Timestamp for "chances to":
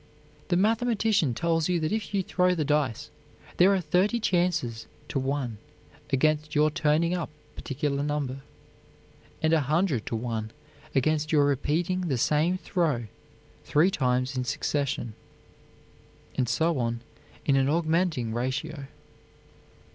4.19-5.19